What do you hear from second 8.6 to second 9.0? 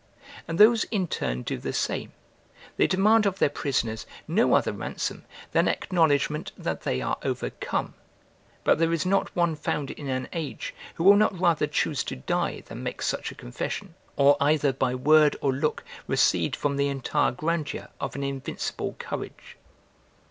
but there